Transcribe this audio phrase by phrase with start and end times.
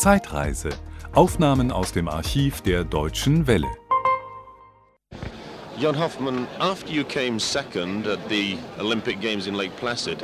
[0.00, 0.70] Zeitreise.
[1.12, 3.68] Aufnahmen aus dem Archiv der Deutschen Welle.
[5.78, 10.16] Jan Hoffman, after you came second at the Olympic Games in Lake Placid,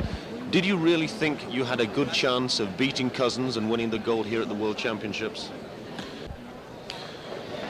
[0.51, 3.99] did you really think you had a good chance of beating Cousins and winning the
[3.99, 5.51] gold here at the World Championships?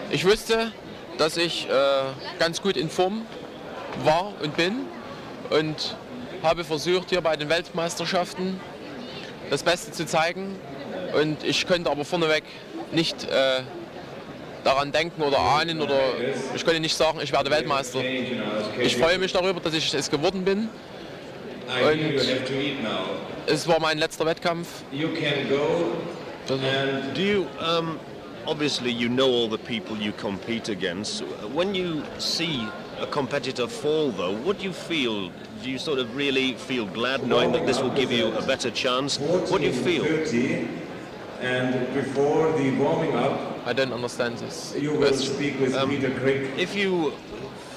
[0.10, 0.72] Ich wusste,
[1.18, 2.04] dass ich äh,
[2.40, 3.24] ganz gut in Form
[4.06, 4.86] war und bin
[5.50, 5.98] und
[6.42, 8.62] habe versucht, hier bei den Weltmeisterschaften
[9.50, 10.56] das Beste zu zeigen.
[11.18, 12.44] Und ich könnte aber vorneweg
[12.92, 13.62] nicht äh,
[14.64, 16.00] daran denken oder ahnen oder
[16.56, 18.02] ich könnte nicht sagen, ich werde Weltmeister.
[18.80, 20.70] Ich freue mich darüber, dass ich es geworden bin.
[21.68, 22.22] Und
[23.48, 24.68] es war mein letzter Wettkampf.
[26.48, 28.00] Do you, um,
[28.46, 31.24] obviously you know all the people you compete against.
[31.54, 32.66] When you see
[33.02, 35.30] a competitor fall though, what do you feel?
[35.62, 38.72] Do you sort of really feel glad knowing that this will give you a better
[38.72, 39.20] chance?
[39.20, 40.06] What do you feel?
[41.42, 45.34] 30, and before the warming up, I don't understand this you will question.
[45.36, 46.52] speak with Peter Crick.
[46.58, 47.14] If you,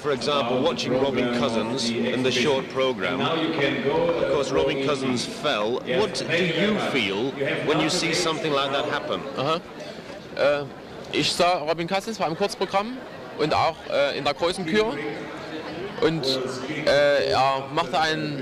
[0.01, 4.07] for example, watching Robin Cousins in the short program, Now you can go.
[4.09, 5.79] of course Robin Cousins fell.
[5.99, 7.31] What do you feel
[7.67, 9.21] when you see something like that happen?
[11.13, 12.97] Ich sah Robin Kassens war im Kurzprogramm
[13.37, 14.95] und auch äh, in der großen Kür.
[16.01, 16.25] Und
[16.87, 18.41] äh, er machte ein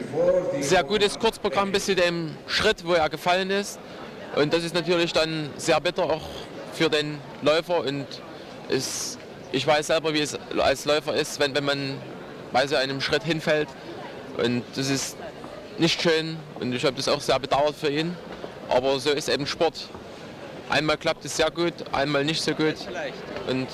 [0.62, 3.80] sehr gutes Kurzprogramm bis zu dem Schritt, wo er gefallen ist.
[4.35, 6.22] Und das ist natürlich dann sehr bitter auch
[6.73, 7.80] für den Läufer.
[7.80, 8.05] Und
[8.69, 9.17] es,
[9.52, 11.97] ich weiß selber, wie es als Läufer ist, wenn, wenn man
[12.52, 13.67] bei so einem Schritt hinfällt.
[14.38, 15.17] Und das ist
[15.77, 18.16] nicht schön und ich habe das auch sehr bedauert für ihn.
[18.69, 19.89] Aber so ist eben Sport.
[20.69, 22.75] Einmal klappt es sehr gut, einmal nicht so gut.
[23.47, 23.67] Und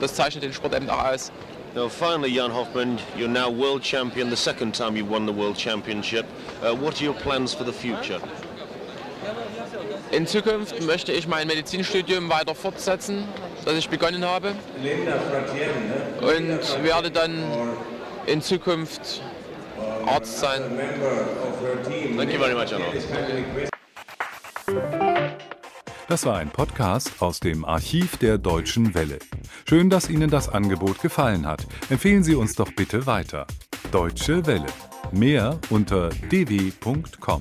[0.00, 1.32] das zeichnet den Sport eben auch aus.
[1.74, 5.58] Now, finally, Jan Hoffman, you're now world champion, the second time you won the world
[5.58, 6.24] championship.
[6.62, 8.18] Uh, what are your plans for the future?
[10.10, 13.24] In Zukunft möchte ich mein Medizinstudium weiter fortsetzen,
[13.64, 14.54] das ich begonnen habe.
[16.20, 17.42] Und werde dann
[18.26, 19.22] in Zukunft
[20.06, 20.62] Arzt sein.
[22.16, 22.72] Thank you very much,
[26.08, 29.18] Das war ein Podcast aus dem Archiv der Deutschen Welle.
[29.68, 31.66] Schön, dass Ihnen das Angebot gefallen hat.
[31.90, 33.46] Empfehlen Sie uns doch bitte weiter.
[33.90, 34.66] Deutsche Welle.
[35.12, 37.40] Mehr unter dw.com.